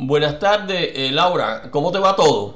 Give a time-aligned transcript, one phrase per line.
[0.00, 1.70] Buenas tardes, eh, Laura.
[1.72, 2.54] ¿Cómo te va todo?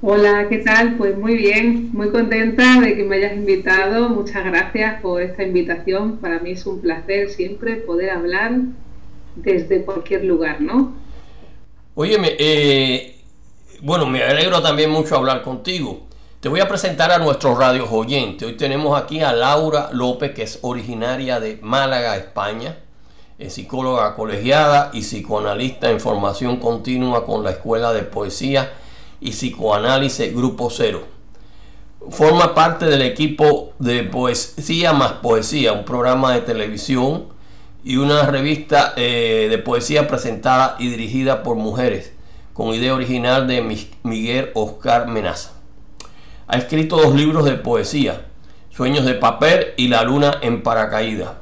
[0.00, 0.96] Hola, ¿qué tal?
[0.96, 4.08] Pues muy bien, muy contenta de que me hayas invitado.
[4.08, 6.16] Muchas gracias por esta invitación.
[6.16, 8.52] Para mí es un placer siempre poder hablar
[9.34, 10.94] desde cualquier lugar, ¿no?
[11.94, 13.16] Óyeme, eh,
[13.82, 16.06] bueno, me alegro también mucho hablar contigo.
[16.40, 18.48] Te voy a presentar a nuestros radios oyentes.
[18.48, 22.78] Hoy tenemos aquí a Laura López, que es originaria de Málaga, España.
[23.38, 28.72] Es psicóloga colegiada y psicoanalista en formación continua con la Escuela de Poesía
[29.20, 31.02] y Psicoanálisis Grupo Cero.
[32.08, 37.26] Forma parte del equipo de Poesía más Poesía, un programa de televisión
[37.84, 42.14] y una revista eh, de poesía presentada y dirigida por mujeres,
[42.54, 45.50] con idea original de Miguel Oscar Menaza.
[46.46, 48.28] Ha escrito dos libros de poesía,
[48.70, 51.32] Sueños de papel y La luna en paracaídas,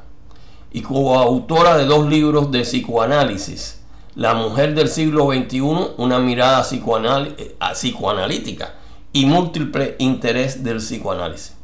[0.75, 3.79] y coautora de dos libros de psicoanálisis,
[4.15, 5.61] La mujer del siglo XXI,
[5.95, 8.73] una mirada eh, psicoanalítica
[9.13, 11.55] y múltiple interés del psicoanálisis.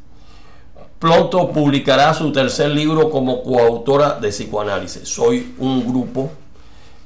[0.98, 5.06] Pronto publicará su tercer libro como coautora de psicoanálisis.
[5.06, 6.30] Soy un grupo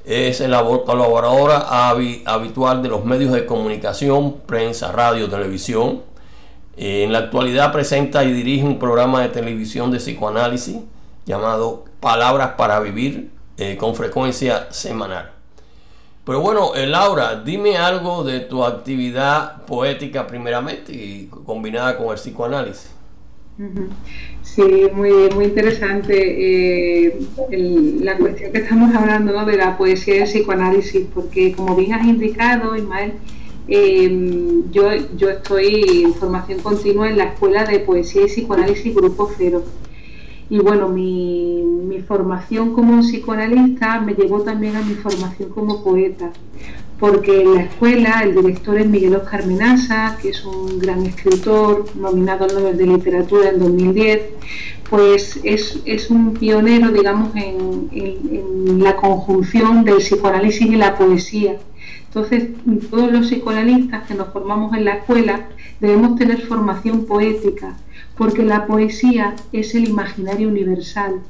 [0.05, 6.03] es la colaboradora habitual de los medios de comunicación, prensa, radio, televisión,
[6.77, 10.77] eh, en la actualidad presenta y dirige un programa de televisión de psicoanálisis
[11.25, 15.31] llamado Palabras para Vivir eh, con frecuencia semanal.
[16.25, 22.15] Pero bueno, eh, Laura, dime algo de tu actividad poética primeramente y combinada con el
[22.15, 22.91] psicoanálisis.
[24.43, 27.15] Sí, muy, muy interesante
[27.49, 32.05] la cuestión que estamos hablando de la poesía y el psicoanálisis, porque como bien has
[32.05, 33.13] indicado, Ismael,
[33.67, 34.83] Em, yo,
[35.17, 39.63] yo estoy en formación continua en la Escuela de Poesía y Psicoanálisis Grupo Cero.
[40.49, 46.31] Y bueno, mi, mi, formación como psicoanalista me llevó también a mi formación como poeta,
[46.99, 51.85] porque en la escuela el director es Miguel Oscar Menaza, que es un gran escritor,
[51.95, 54.21] nominado al Nobel de Literatura en 2010,
[54.89, 61.57] pues es, es un pionero, digamos, en, en la conjunción del psicoanálisis y la poesía.
[62.05, 62.49] Entonces,
[62.89, 65.49] todos los psicoanalistas que nos formamos en la escuela
[65.79, 67.75] debemos tener formación poética,
[68.17, 71.21] porque la poesía es el imaginario universal.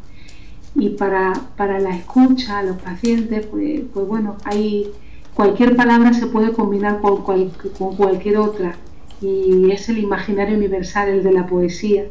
[0.76, 4.92] Y para, la escucha a los pacientes, pues, pues, bueno, hay
[5.34, 8.76] cualquier palabra se puede combinar con, con cualquier otra.
[9.22, 12.06] Y es el imaginario universal, el de la poesía.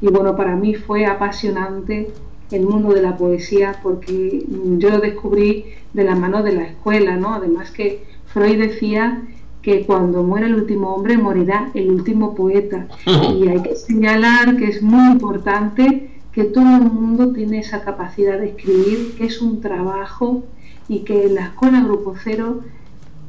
[0.00, 2.12] Y bueno, para mí fue apasionante
[2.50, 4.44] el mundo de la poesía porque
[4.78, 7.34] yo lo descubrí de la mano de la escuela, ¿no?
[7.34, 9.22] Además que Freud decía
[9.64, 12.86] que cuando muera el último hombre morirá el último poeta.
[13.34, 18.38] Y hay que señalar que es muy importante que todo el mundo tiene esa capacidad
[18.38, 20.44] de escribir, que es un trabajo
[20.88, 22.60] y que en la escuela Grupo Cero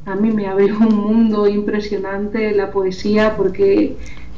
[0.06, 3.96] a mí me abrió un mundo impresionante la poesía porque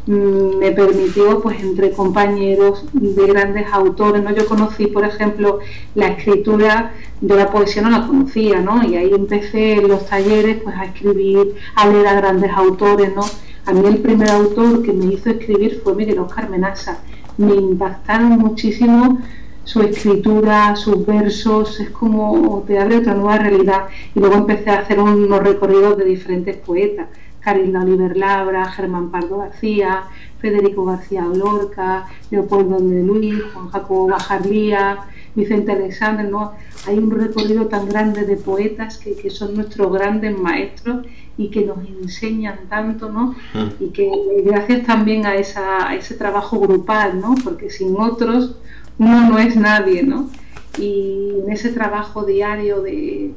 [0.08, 4.34] me permitió, pues entre compañeros de grandes autores, ¿no?
[4.34, 5.60] Yo conocí, por ejemplo,
[5.96, 8.84] la escritura, de la poesía no la conocía, ¿no?
[8.88, 13.24] Y ahí empecé en los talleres, pues a escribir, a leer a grandes autores, ¿no?
[13.66, 17.00] A mí el primer autor que me hizo escribir fue Miguel Oscar Menaza.
[17.38, 19.20] Me impactaron muchísimo
[19.66, 23.88] su escritura, sus versos, es como te abre otra nueva realidad.
[24.16, 27.08] Y luego empecé a hacer unos recorridos de diferentes poetas
[27.48, 30.04] Carolina Oliver Labra, Germán Pardo García,
[30.38, 34.98] Federico García Lorca, Leopoldo de Luis, Juan Jacobo Bajarlía,
[35.34, 36.52] Vicente Alexander, ¿no?
[36.86, 41.06] Hay un recorrido tan grande de poetas que, son nuestros grandes maestros
[41.38, 43.34] y que nos enseñan tanto, ¿no?
[43.54, 43.82] Mm.
[43.82, 44.12] Y que
[44.44, 47.36] gracias también a, esa, a ese trabajo grupal, ¿no?
[47.46, 48.58] Porque sin otros
[48.98, 50.30] uno no es nadie, ¿no?
[50.78, 53.32] Y en ese trabajo diario de,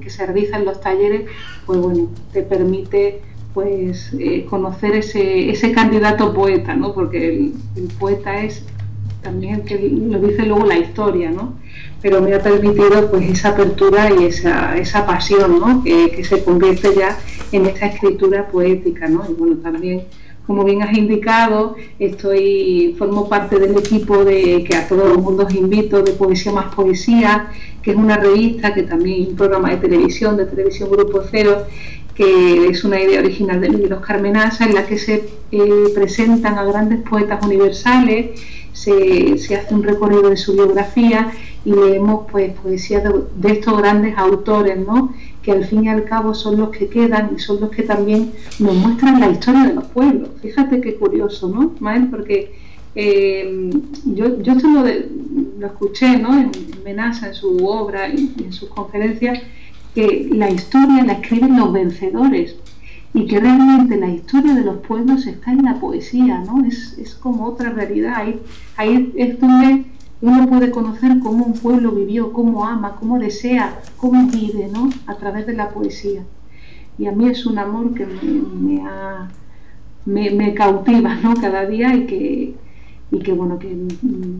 [0.00, 1.22] que se realiza en los talleres,
[1.66, 3.20] pues bueno, te permite
[3.52, 6.92] pues eh, conocer ese, ese candidato poeta, ¿no?
[6.92, 7.28] Porque
[7.76, 8.64] el, poeta es
[9.22, 11.54] también que lo dice luego la historia, ¿no?
[12.02, 15.82] Pero me ha permitido pues esa apertura y esa, esa pasión, ¿no?
[15.84, 17.16] Que, que se convierte ya
[17.52, 19.24] en esta escritura poética, ¿no?
[19.30, 20.02] Y bueno, también
[20.46, 25.46] como bien has indicado, estoy, formo parte del equipo de que a todo el mundo
[25.46, 27.48] os invito de Poesía más Poesía,
[27.82, 31.64] que es una revista que también es un programa de televisión, de televisión Grupo Cero,
[32.14, 35.60] que es una idea original de Miguel Oscar Menaza, en la que se eh,
[35.94, 38.40] presentan a grandes poetas universales,
[38.72, 41.32] se, se, hace un recorrido de su biografía
[41.64, 45.14] y leemos pues poesía de estos grandes autores, ¿no?
[45.44, 48.32] Que al fin y al cabo son los que quedan y son los que también
[48.58, 50.30] nos muestran la historia de los pueblos.
[50.40, 52.08] Fíjate qué curioso, ¿no, Mael?
[52.08, 52.54] Porque
[52.94, 53.70] eh,
[54.06, 56.38] yo, yo esto lo, escuché ¿no?
[56.38, 56.50] en,
[56.84, 59.40] Menaza, en su obra y en sus conferencias,
[59.94, 62.56] que la historia la escriben los vencedores
[63.12, 66.64] y que realmente la historia de los pueblos está en la poesía, ¿no?
[66.64, 68.40] Es, es como otra realidad, ahí,
[68.76, 69.84] ahí es donde
[70.20, 74.90] uno puede conocer cómo un pueblo vivió, cómo ama, cómo desea, cómo vive, ¿no?
[75.06, 76.22] A través de la poesía.
[76.98, 78.80] Y a mí es un amor que me,
[80.06, 81.34] me, me, cautiva, ¿no?
[81.34, 82.54] Cada día y que,
[83.10, 83.76] y que bueno, que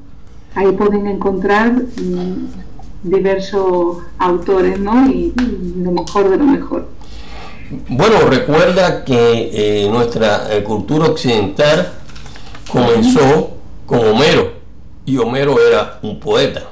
[0.55, 2.49] Ahí pueden encontrar mm,
[3.03, 5.09] diversos autores, ¿no?
[5.09, 5.33] Y,
[5.83, 6.89] lo mejor de lo mejor.
[7.89, 11.91] Bueno, recuerda que eh, nuestra eh, cultura occidental
[12.71, 13.53] comenzó
[13.87, 14.53] con Homero
[15.07, 16.72] y Homero era un poeta.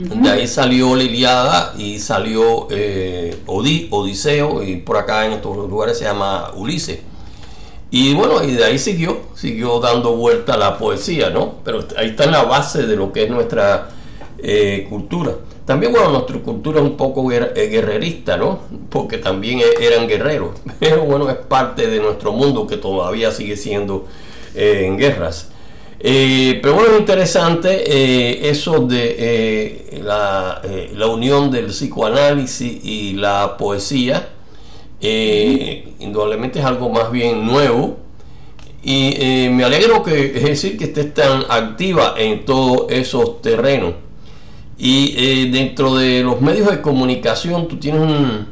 [0.00, 6.04] De ahí salió Liliada y salió eh, Odiseo y por acá en otros lugares se
[6.04, 7.00] llama Ulises.
[7.90, 11.56] Y bueno, y de ahí siguió, siguió dando vuelta la poesía, ¿no?
[11.64, 13.90] Pero ahí está en la base de lo que es nuestra
[14.38, 15.34] eh, cultura.
[15.66, 18.60] También, bueno, nuestra cultura es un poco eh, guerrerista, ¿no?
[18.88, 20.52] Porque también e-, eran guerreros.
[20.80, 24.06] Pero bueno, es parte de nuestro mundo que todavía sigue siendo
[24.54, 25.50] en guerras.
[26.02, 33.56] Eh, pero bueno, es interesante eh, eso de eh, la, unión del psicoanálisis y la
[33.58, 34.30] poesía.
[35.00, 37.98] indudablemente es algo más bien nuevo.
[38.82, 43.94] Y me alegro que, es decir, que estés tan activa en todos esos terrenos.
[44.78, 48.48] Y dentro de los medios de comunicación, tú tienes un,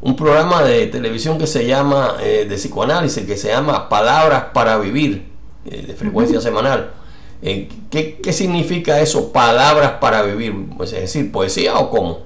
[0.00, 5.35] un programa de televisión que se llama, de psicoanálisis, que se llama Palabras para Vivir
[5.70, 6.90] de frecuencia semanal.
[7.42, 10.54] Eh, ¿qué, ¿qué, significa eso, palabras para vivir?
[10.76, 12.20] Pues, es decir, poesía o cómo?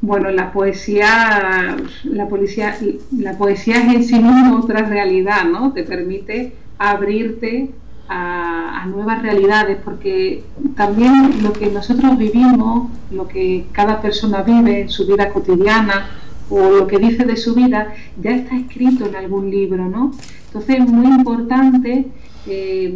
[0.00, 2.76] Bueno, la poesía, la poesía,
[3.18, 5.72] la poesía es en sí misma otra realidad, ¿no?
[5.72, 7.70] Te permite abrirte
[8.08, 10.44] a, a, nuevas realidades, porque
[10.76, 16.10] también lo que nosotros vivimos, lo que cada persona vive en su vida cotidiana
[16.50, 20.12] o lo que dice de su vida, ya está escrito en algún libro, ¿no?
[20.56, 22.06] Entonces es muy importante
[22.46, 22.94] eh,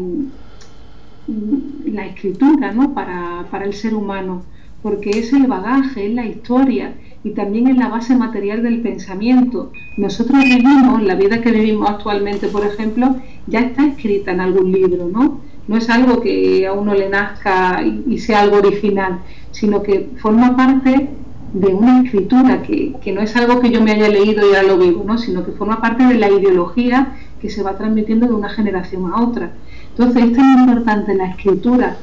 [1.85, 2.95] la escritura ¿no?
[2.95, 4.45] para, para el ser humano,
[4.83, 9.73] porque es el bagaje, es la historia y también es la base material del pensamiento.
[9.99, 13.17] Nosotros vivimos, la vida que vivimos actualmente, por ejemplo,
[13.47, 15.41] ya está escrita en algún libro, ¿no?
[15.69, 19.19] No es algo que a uno le nazca y, sea algo original,
[19.51, 21.11] sino que forma parte
[21.53, 24.62] de una escritura, que, que, no es algo que yo me haya leído y ya
[24.62, 25.19] lo vivo, ¿no?
[25.19, 29.22] sino que forma parte de la ideología que se va transmitiendo de una generación a
[29.22, 29.50] otra.
[29.90, 31.96] Entonces, es tan importante la escritura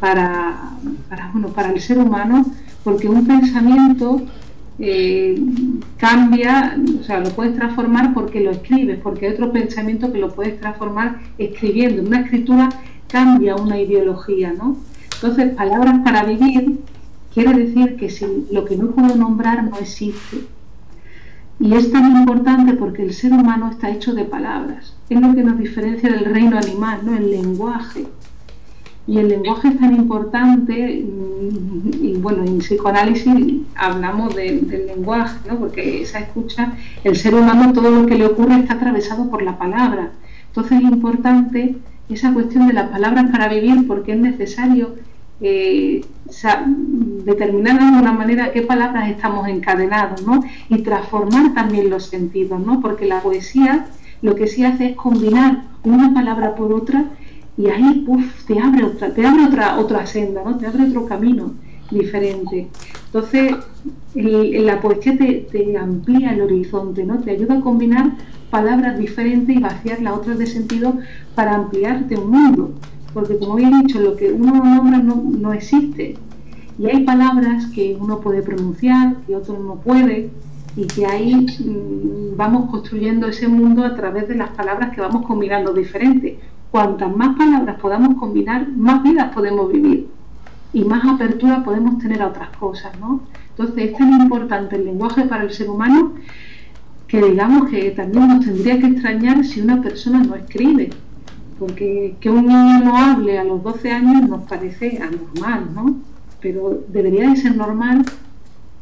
[0.00, 0.70] para,
[1.08, 2.44] para, bueno, para el ser humano
[2.82, 4.22] porque un pensamiento
[4.78, 5.38] eh,
[5.98, 10.34] cambia, o sea, lo puedes transformar porque lo escribes, porque hay otro pensamiento que lo
[10.34, 12.02] puedes transformar escribiendo.
[12.02, 12.70] Una escritura
[13.08, 14.76] cambia una ideología, ¿no?
[15.14, 16.80] Entonces, palabras para vivir
[17.34, 20.38] quiere decir que si lo que no puedo nombrar no existe.
[21.60, 24.94] Y es tan importante porque el ser humano está hecho de palabras.
[25.10, 27.14] Es lo que nos diferencia del reino animal, ¿no?
[27.14, 28.06] El lenguaje.
[29.06, 35.58] Y el lenguaje es tan importante, mm, y bueno, en psicoanálisis hablamos del lenguaje, ¿no?
[35.58, 36.72] Porque esa escucha,
[37.04, 40.12] el ser humano, todo lo que le ocurre está atravesado por la palabra.
[40.46, 41.76] Entonces es importante
[42.08, 44.94] esa cuestión de las palabras para vivir porque es necesario
[45.40, 50.42] determinar de alguna manera qué palabras estamos encadenados, ¿no?
[50.68, 52.80] Y transformar también los sentidos, ¿no?
[52.80, 53.86] Porque la poesía
[54.22, 57.06] lo que sí hace es combinar una palabra por otra
[57.56, 58.06] y ahí
[58.46, 60.58] te abre otra, te abre otra, otra senda, ¿no?
[60.58, 61.54] Te abre otro camino
[61.90, 62.68] diferente.
[63.06, 63.54] Entonces,
[64.14, 67.18] la poesía te, te, amplía el horizonte, ¿no?
[67.18, 68.12] Te ayuda a combinar
[68.50, 70.94] palabras diferentes y vaciar las otras de sentido
[71.34, 72.74] para ampliarte un mundo
[73.12, 76.16] porque como he dicho, lo que uno nombra no, no existe.
[76.78, 80.30] Y hay palabras que uno puede pronunciar, que otro no puede,
[80.76, 85.26] y que ahí mm, vamos construyendo ese mundo a través de las palabras que vamos
[85.26, 86.38] combinando diferentes.
[86.70, 90.08] Cuantas más palabras podamos combinar, más vidas podemos vivir
[90.72, 93.20] y más apertura podemos tener a otras cosas, ¿no?
[93.50, 96.12] Entonces es tan importante el lenguaje para el ser humano
[97.08, 100.90] que digamos que también nos tendría que extrañar si una persona no escribe,
[101.60, 106.00] porque que un niño no hable a los 12 años nos parece anormal, ¿no?
[106.40, 108.02] Pero debería de ser normal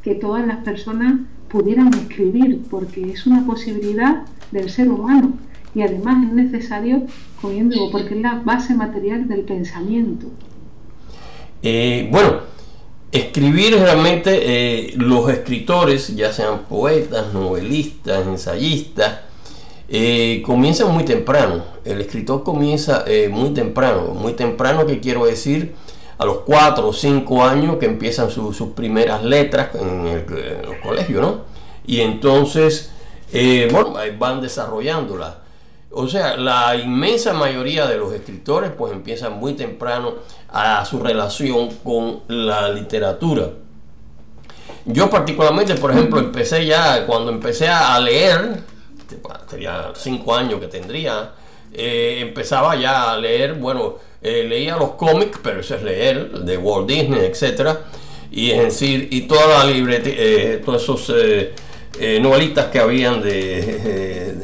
[0.00, 5.32] que todas las personas pudieran escribir, porque es una posibilidad del ser humano.
[5.74, 7.02] y además es necesario,
[7.42, 10.26] como porque es la base material del pensamiento.
[11.62, 12.40] Eh, bueno,
[13.12, 19.27] escribir realmente eh, los escritores, ya sean poetas, novelistas, ensayistas,
[19.88, 21.64] eh, comienzan muy temprano.
[21.84, 24.14] El escritor comienza muy temprano.
[24.14, 25.74] Muy temprano, que quiero decir,
[26.18, 30.26] a los 4 o 5 años que empiezan sus primeras letras en, el,
[30.62, 31.40] los colegios, ¿no?
[31.86, 32.90] Y entonces,
[33.70, 35.34] bueno, van desarrollándolas.
[35.90, 40.16] O sea, la inmensa mayoría de los escritores pues empiezan muy temprano
[40.50, 43.50] a su relación con la literatura.
[44.84, 48.62] Yo particularmente, por ejemplo, empecé ya, cuando empecé a leer,
[49.48, 51.32] tenía cinco años que tendría,
[51.72, 56.56] eh, empezaba ya a leer, bueno, eh, leía los cómics, pero eso es leer, de
[56.56, 57.80] Walt Disney, etcétera,
[58.30, 61.12] y es decir, y toda la libreta, eh, todos esos
[62.20, 64.34] novelistas que habían de,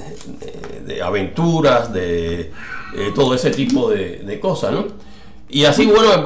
[0.84, 2.50] de aventuras, de
[3.14, 4.86] todo ese tipo de, cosas, ¿no?
[5.48, 6.24] Y así, bueno,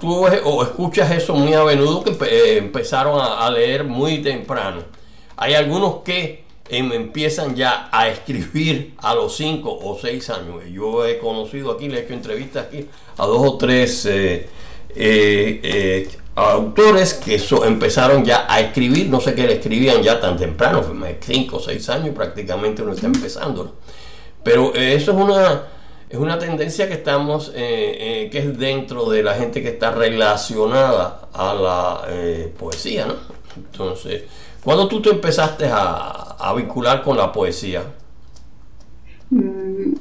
[0.00, 4.82] tú o escuchas eso muy a menudo que empezaron a, leer muy temprano.
[5.36, 10.62] Hay algunos que empiezan ya a escribir a los 5 o 6 años.
[10.70, 14.48] Yo he conocido aquí, le he hecho entrevistas aquí a dos o tres eh,
[16.34, 20.84] autores que empezaron ya a escribir, no sé qué le escribían ya tan temprano,
[21.20, 23.74] 5 o 6 años prácticamente uno está empezando.
[24.42, 25.62] Pero eso es una,
[26.08, 29.90] es una tendencia que estamos, eh, eh, que es dentro de la gente que está
[29.90, 33.14] relacionada a la eh, poesía, ¿no?
[33.56, 34.22] Entonces,
[34.62, 37.82] ¿cuándo tú te empezaste a, a vincular con la poesía?
[39.30, 39.92] Mm,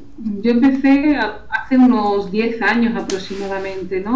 [0.42, 4.16] yo empecé hace unos 10 años aproximadamente, ¿no?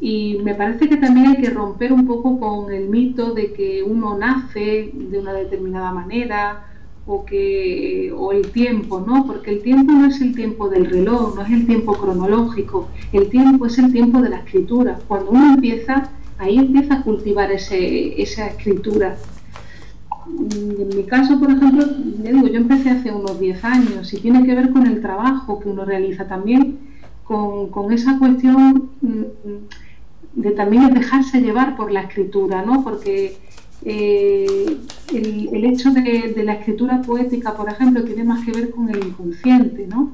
[0.00, 3.82] Y me parece que también hay que romper un poco con el mito de que
[3.82, 6.64] uno nace de una determinada manera
[7.06, 9.26] o, que, o el tiempo, ¿no?
[9.26, 13.28] Porque el tiempo no es el tiempo del reloj, no es el tiempo cronológico, el
[13.28, 14.98] tiempo es el tiempo de la escritura.
[15.08, 19.16] Cuando uno empieza, ahí empieza a cultivar ese, esa escritura.
[20.36, 21.86] En mi caso, por ejemplo,
[22.22, 25.58] le digo, yo empecé hace unos 10 años y tiene que ver con el trabajo
[25.58, 26.78] que uno realiza también,
[27.24, 32.82] con, esa cuestión mm, de también dejarse llevar por la escritura, ¿no?
[32.82, 33.36] Porque
[33.84, 34.78] eh,
[35.12, 39.86] el, hecho de, la escritura poética, por ejemplo, tiene más que ver con el inconsciente,
[39.86, 40.12] ¿no?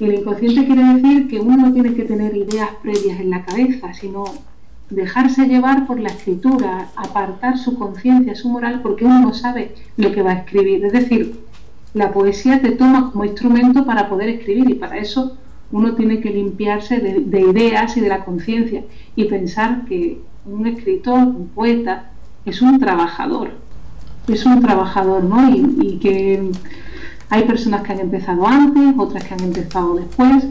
[0.00, 3.92] El inconsciente quiere decir que uno no tiene que tener ideas previas en la cabeza,
[3.94, 4.24] sino
[4.90, 10.12] dejarse llevar por la escritura, apartar su conciencia, su moral, porque uno no sabe lo
[10.12, 10.84] que va a escribir.
[10.84, 11.40] Es decir,
[11.94, 15.36] la poesía te toma como instrumento para poder escribir y para eso
[15.70, 18.84] uno tiene que limpiarse de, ideas y de la conciencia
[19.16, 22.10] y pensar que un escritor, un poeta,
[22.46, 23.50] es un trabajador,
[24.28, 25.50] es un trabajador, ¿no?
[25.50, 26.50] Y, que
[27.28, 30.46] hay personas que han empezado antes, otras que han empezado después,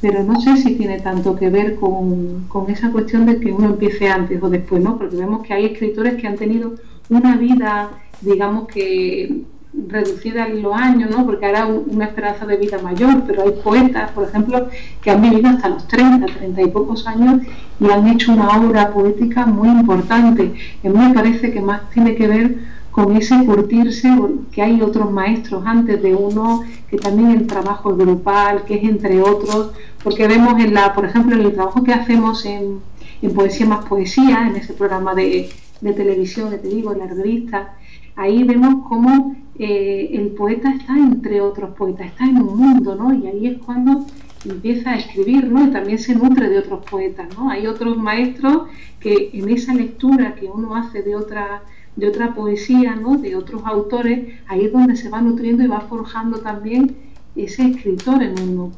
[0.00, 3.66] pero no sé si tiene tanto que ver con, con esa cuestión de que uno
[3.66, 4.96] empiece antes o después, ¿no?
[4.98, 6.74] Porque vemos que hay escritores que han tenido
[7.08, 7.90] una vida,
[8.22, 11.24] digamos que reducida en los años, ¿no?
[11.24, 14.68] porque ahora una esperanza de vida mayor, pero hay poetas, por ejemplo,
[15.00, 17.42] que han vivido hasta los 30, 30 y pocos años
[17.78, 20.52] y han hecho una obra poética muy importante.
[20.84, 22.58] A mí me parece que más tiene que ver
[22.90, 24.08] con ese curtirse,
[24.52, 29.20] que hay otros maestros antes de uno, que también el trabajo grupal, que es entre
[29.22, 32.80] otros, porque vemos en la, por ejemplo, en el trabajo que hacemos en,
[33.22, 37.06] en Poesía más Poesía, en ese programa de, de televisión que te digo, en la
[37.06, 37.74] revista,
[38.16, 43.12] ahí vemos cómo eh, el poeta está entre otros poetas, está en un mundo, ¿no?
[43.14, 44.06] Y ahí es cuando
[44.44, 45.66] empieza a escribir, ¿no?
[45.66, 47.50] Y también se nutre de otros poetas, ¿no?
[47.50, 48.68] Hay otros maestros
[48.98, 51.62] que en esa lectura que uno hace de otra,
[51.96, 53.16] de otra poesía, ¿no?
[53.16, 56.96] De otros autores, ahí es donde se va nutriendo y va forjando también
[57.36, 58.72] ese escritor en uno.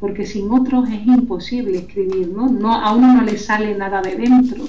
[0.00, 2.48] Porque sin otros es imposible escribir, ¿no?
[2.48, 4.64] no a uno no le sale nada de dentro.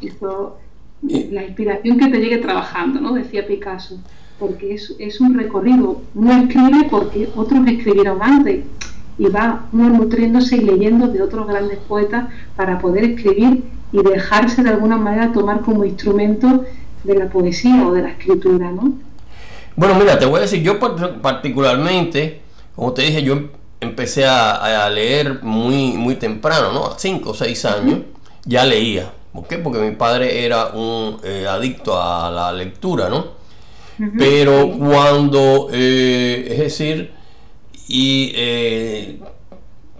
[0.00, 0.58] Eso,
[1.02, 3.14] la inspiración que te llegue trabajando, ¿no?
[3.14, 3.98] Decía Picasso,
[4.38, 6.02] porque es, es un recorrido.
[6.14, 8.64] Uno escribe porque otros escribieron antes
[9.18, 14.62] y va uno nutriéndose y leyendo de otros grandes poetas para poder escribir y dejarse
[14.62, 16.64] de alguna manera tomar como instrumento
[17.04, 18.94] de la poesía o de la escritura, ¿no?
[19.76, 22.40] Bueno, mira, te voy a decir, yo particularmente,
[22.74, 23.48] como te dije, yo
[23.80, 26.86] empecé a, leer muy, muy temprano, ¿no?
[26.86, 27.98] A 5 o 6 años,
[28.44, 29.12] ya leía.
[29.32, 29.58] ¿Por qué?
[29.58, 33.40] Porque mi padre era un eh, adicto a la lectura, ¿no?
[34.18, 37.12] Pero cuando, eh, es decir,
[37.86, 39.20] y eh,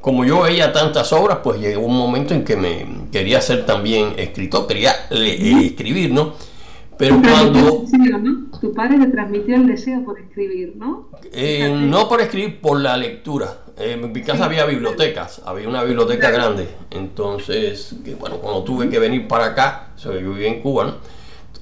[0.00, 4.14] como yo veía tantas obras, pues llegó un momento en que me quería ser también
[4.16, 6.34] escritor, quería escribir, ¿no?
[7.00, 7.86] Pero cuando...
[8.60, 11.08] Tu padre te transmitió el deseo por escribir, ¿no?
[11.32, 13.62] Eh, no por escribir, por la lectura.
[13.78, 16.68] en mi casa había bibliotecas, había una biblioteca grande.
[16.90, 20.94] Entonces, bueno, cuando tuve que venir para acá, yo vivía en Cuba, ¿no?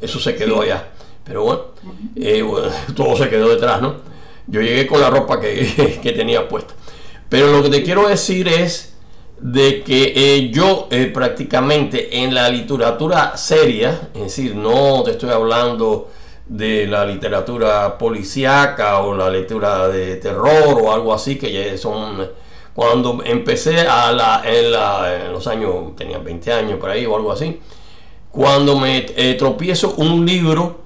[0.00, 0.88] Eso se quedó allá.
[1.23, 1.73] Pero
[2.16, 3.95] eh, bueno, todo se quedó detrás, ¿no?
[4.49, 6.75] Yo llegué con la ropa que, que tenía puesta.
[7.28, 8.98] Pero lo que te quiero decir es
[9.40, 15.30] de que eh, yo eh, prácticamente en la literatura seria, es decir, no te estoy
[15.30, 16.11] hablando
[16.47, 22.49] de la literatura policíaca o la lectura de terror o algo así, que ya son...
[22.75, 27.16] Cuando empecé a la, en, la, en los años, tenía 20 años por ahí o
[27.16, 27.59] algo así,
[28.30, 30.83] cuando me eh, tropiezo un libro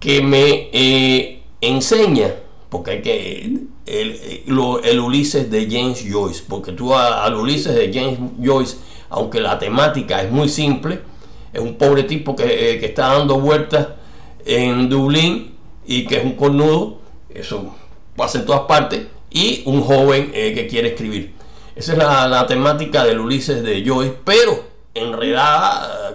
[0.00, 2.34] que me enseña,
[2.76, 8.76] porque hay que el, Ulises de James Joyce, porque tú al Ulises de James Joyce,
[9.08, 11.00] aunque la temática es muy simple,
[11.54, 13.88] es un pobre tipo que, eh, está dando vueltas
[14.44, 15.54] en Dublín
[15.86, 16.98] y que es un cornudo,
[17.30, 17.74] eso
[18.14, 21.32] pasa en todas partes, y un joven eh, que quiere escribir.
[21.74, 26.14] Esa es la, temática del Ulises de Joyce, pero enredada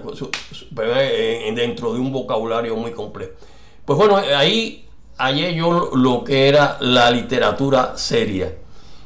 [0.84, 3.32] eh, dentro de un vocabulario muy complejo.
[3.84, 4.86] Pues bueno, ahí
[5.22, 8.54] hallé yo lo que era la literatura seria.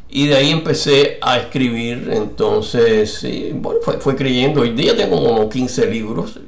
[0.10, 4.62] Y de ahí empecé a escribir, entonces, bueno, fue, creyendo.
[4.62, 6.40] Hoy día tengo como 15 libros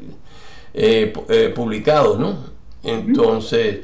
[0.74, 2.38] eh, eh, publicados, ¿no?
[2.84, 3.80] Entonces,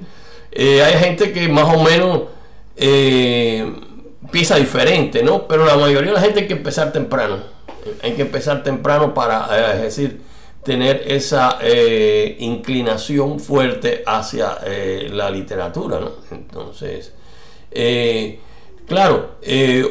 [0.52, 2.22] eh, hay gente que más o menos
[2.78, 5.48] empieza diferente, ¿no?
[5.48, 7.40] Pero la mayoría de la gente hay que empezar temprano.
[8.02, 10.22] Hay que empezar temprano para, decir,
[10.64, 16.12] tener esa eh, inclinación fuerte hacia eh, la literatura, ¿no?
[16.32, 17.14] Entonces,
[17.72, 18.40] eh,
[18.88, 19.36] claro,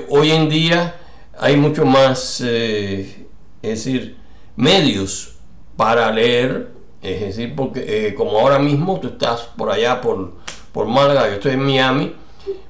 [0.09, 0.97] hoy en día
[1.39, 3.17] hay mucho más, es
[3.61, 4.17] decir,
[4.57, 5.37] medios
[5.77, 6.71] para leer,
[7.03, 10.35] es decir, porque como ahora mismo tú estás por allá, por,
[10.73, 12.15] por Málaga, yo estoy en Miami,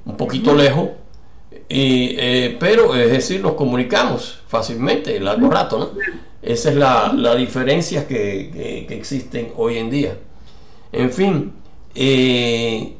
[0.04, 0.90] un poquito lejos,
[1.68, 6.31] y, pero es decir, nos comunicamos fácilmente, largo rato, ¿no?
[6.42, 10.18] Esa es la, la diferencia que, existen hoy en día.
[10.90, 11.52] En fin.
[11.94, 12.94] Eh,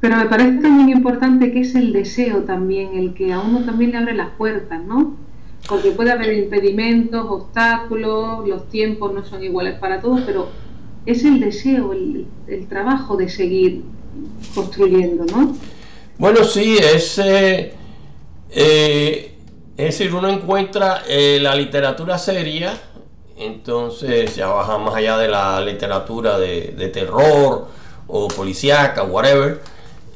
[0.00, 3.92] Pero me parece también importante que es el deseo también, el que a uno también
[3.92, 5.16] le abre las puertas, ¿no?
[5.68, 10.48] Porque puede haber impedimentos, obstáculos, los tiempos no son iguales para todos, pero
[11.06, 12.26] es el deseo, el,
[12.68, 13.82] trabajo de seguir
[14.52, 15.54] construyendo, ¿no?
[16.18, 17.18] Bueno, sí, es...
[17.18, 17.72] Eh,
[18.52, 19.29] eh,
[19.80, 22.78] es decir, uno encuentra eh, la literatura seria,
[23.38, 27.66] entonces ya baja más allá de la literatura de, terror
[28.06, 29.62] o policíaca, whatever.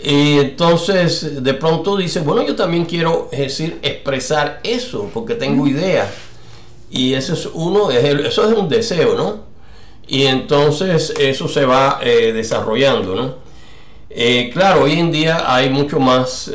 [0.03, 6.11] Y entonces de pronto dice, bueno, yo también quiero, decir, expresar eso, porque tengo ideas.
[6.91, 9.45] Y eso es uno, eso es un deseo, ¿no?
[10.07, 13.37] Y entonces eso se va eh, desarrollando, ¿no?
[14.11, 16.53] Eh, claro, hoy en día hay mucho más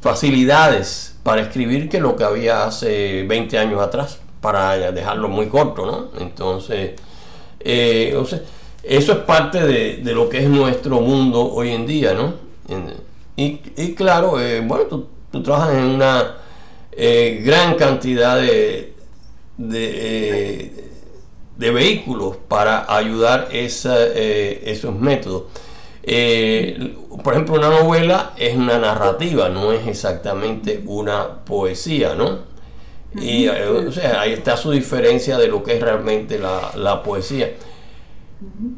[0.00, 5.84] facilidades para escribir que lo que había hace 20 años atrás, para dejarlo muy corto,
[5.86, 6.20] ¿no?
[6.20, 6.92] Entonces,
[7.60, 8.16] eh,
[8.82, 12.34] eso es parte de, lo que es nuestro mundo hoy en día, ¿no?
[13.36, 13.58] Y,
[13.94, 14.84] claro, eh, bueno,
[15.30, 16.36] tú, trabajas en una
[16.92, 18.94] eh, gran cantidad de,
[19.56, 20.90] de,
[21.56, 25.44] vehículos para ayudar esos métodos.
[26.02, 32.46] Eh, por ejemplo, una novela es una narrativa, no es exactamente una poesía, ¿no?
[33.14, 37.54] Y eh, o sea, ahí está su diferencia de lo que es realmente la, poesía.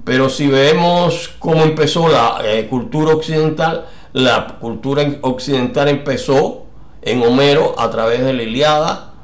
[0.04, 6.66] Pero si vemos cómo empezó la eh, cultura occidental, la cultura occidental empezó
[7.02, 9.14] en Homero a través de la Iliada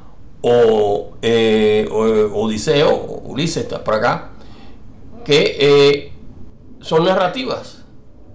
[0.41, 1.13] o,
[2.33, 4.31] Odiseo, o Ulises está por acá,
[5.25, 6.13] que
[6.79, 7.76] son narrativas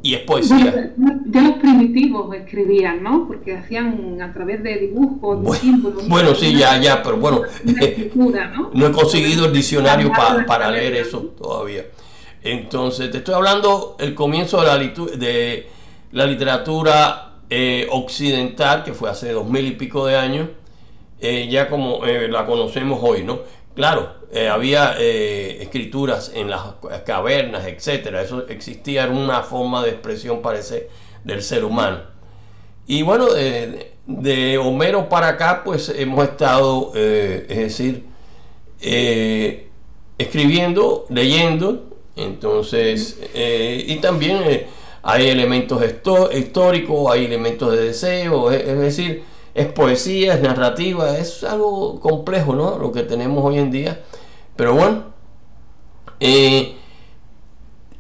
[0.03, 0.93] y es poesía.
[1.27, 3.27] ya los primitivos escribían, ¿no?
[3.27, 6.09] Porque hacían a través de dibujos, bueno, símbolos.
[6.09, 7.43] Bueno, sí, ya, ya, pero bueno.
[7.65, 8.71] ¿no?
[8.75, 10.11] no he conseguido el diccionario
[10.47, 11.85] para leer eso todavía.
[12.43, 15.67] Entonces, te estoy hablando el comienzo de la, de
[16.11, 20.49] la literatura eh, occidental, que fue hace dos mil y pico de años,
[21.21, 23.41] eh, ya como eh, la conocemos hoy, ¿no?
[23.75, 26.63] Claro, eh, había eh, escrituras en las
[27.07, 28.23] cavernas, etcétera.
[28.23, 30.89] Eso existía, era una forma de expresión, parece,
[31.25, 32.01] del ser humano.
[32.87, 38.05] Y bueno, de Homero para acá, pues hemos estado, eh, es decir,
[40.19, 44.67] escribiendo, leyendo, entonces, y también
[45.03, 45.83] hay elementos
[46.35, 49.23] históricos, hay elementos de deseo, es decir,
[49.55, 52.79] es poesía, es narrativa, es algo complejo, ¿no?
[52.79, 54.01] Lo que tenemos hoy en día.
[54.57, 55.05] Pero bueno,
[56.21, 56.75] eh,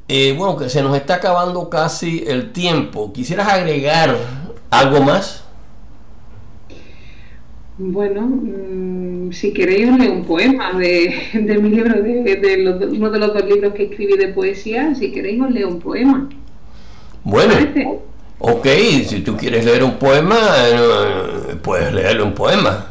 [0.08, 3.12] eh, bueno, que se nos está acabando casi el tiempo.
[3.12, 4.16] ¿Quisieras agregar
[4.70, 5.44] algo más?
[7.78, 13.34] Bueno, mm, si queréis os leo un poema de, mi libro, de, uno de los
[13.34, 16.28] dos libros que escribí de poesía, si queréis os leo un poema.
[17.24, 17.54] Bueno,
[18.42, 18.66] ok,
[19.06, 20.36] si tú quieres leer un poema,
[21.62, 22.86] puedes leerle un poema.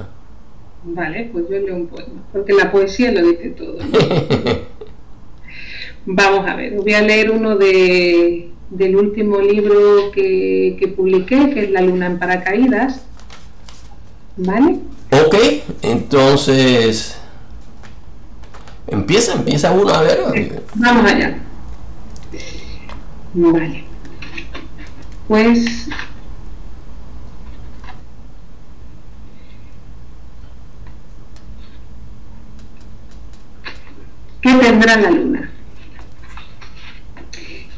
[0.84, 3.78] Vale, pues yo leo un poema, porque la poesía lo dice todo.
[6.06, 11.66] Vamos a ver, voy a leer uno de, del último libro que, que publiqué, que
[11.66, 13.06] es La luna en paracaídas
[14.38, 14.80] ¿Vale?
[15.12, 15.36] Ok,
[15.82, 17.18] entonces
[18.88, 20.64] empieza, empieza uno a ver.
[20.74, 21.38] Vamos allá.
[23.34, 23.91] Vale.
[25.32, 25.88] Pues
[34.42, 35.50] ¿Qué tendrá la luna?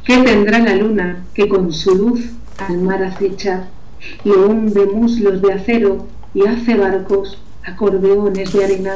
[0.04, 2.22] ¿Qué tendrá la luna que con su luz
[2.58, 3.68] al mar acecha
[4.24, 8.94] y hunde muslos de acero y hace barcos, acordeones de arena.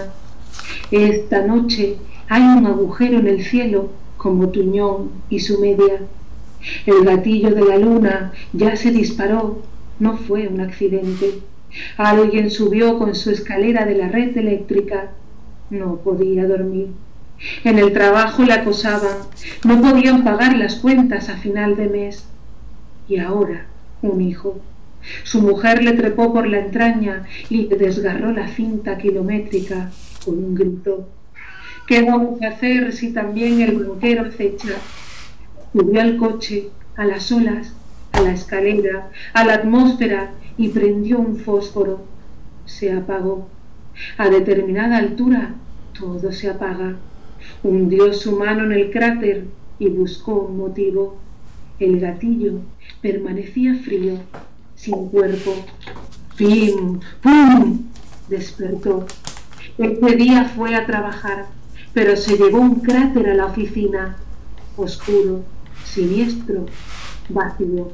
[0.90, 6.02] Esta noche hay un agujero en el cielo como Tuñón y su media.
[6.86, 9.62] El gatillo de la luna ya se disparó,
[10.00, 11.40] no fue un accidente.
[11.98, 15.12] Alguien subió con su escalera de la red eléctrica.
[15.70, 16.88] No podía dormir.
[17.64, 19.18] En el trabajo la acosaban,
[19.64, 22.26] no podían pagar las cuentas a final de mes.
[23.08, 23.68] Y ahora
[24.02, 24.60] un hijo.
[25.24, 29.92] Su mujer le trepó por la entraña y le desgarró la cinta kilométrica
[30.26, 31.08] con un grito.
[31.88, 34.74] ¿Qué vamos a hacer si también el banquero acecha?
[35.74, 37.74] Subió al coche, a las olas,
[38.12, 42.06] a la escalera, a la atmósfera y prendió un fósforo.
[42.66, 43.48] Se apagó.
[44.18, 45.56] A determinada altura
[45.98, 46.96] todo se apaga.
[47.64, 49.46] Hundió su mano en el cráter
[49.80, 51.18] y buscó un motivo.
[51.80, 52.60] El gatillo
[53.02, 54.16] permanecía frío
[54.76, 55.54] sin cuerpo.
[56.36, 57.00] ¡Pim!
[57.22, 57.84] ¡Pum!
[58.30, 59.06] Despertó.
[59.78, 61.46] Ese día fue a trabajar,
[61.94, 64.18] pero se llevó un cráter a la oficina.
[64.76, 65.44] Oscuro,
[65.98, 66.66] siniestro,
[67.30, 67.92] vacío.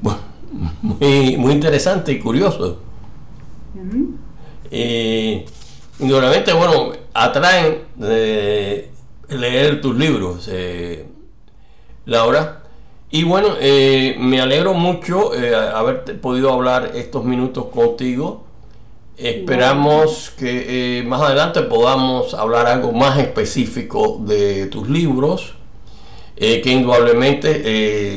[0.00, 0.18] Bueno,
[0.82, 2.78] muy, muy interesante y curioso.
[4.70, 5.46] Eh,
[6.00, 8.90] indudablemente, bueno, atraen de
[9.28, 11.06] leer tus libros, eh,
[12.06, 12.62] Laura.
[13.10, 18.41] Y bueno, eh, me alegro mucho eh, haber podido hablar estos minutos contigo.
[19.22, 25.54] Esperamos que eh, más adelante podamos hablar algo más específico de tus libros,
[26.34, 27.50] que indudablemente,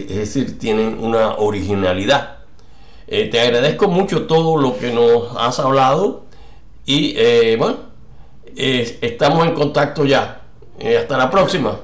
[0.09, 2.39] es decir, tienen una originalidad.
[3.07, 6.25] te agradezco mucho todo lo que nos has hablado
[6.87, 7.77] y bueno,
[8.55, 10.41] estamos en contacto ya.
[10.99, 11.79] hasta la próxima.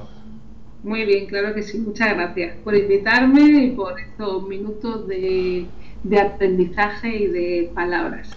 [0.82, 1.78] Muy bien, claro que sí.
[1.78, 5.66] Muchas gracias por invitarme y por estos minutos de,
[6.02, 8.28] de aprendizaje y de palabras.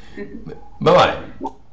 [0.80, 1.65] 拜拜。